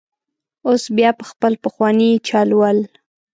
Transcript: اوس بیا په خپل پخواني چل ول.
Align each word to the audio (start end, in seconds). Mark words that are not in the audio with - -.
اوس 0.67 0.83
بیا 0.97 1.09
په 1.19 1.23
خپل 1.31 1.53
پخواني 1.63 2.11
چل 2.27 2.49
ول. 2.59 2.79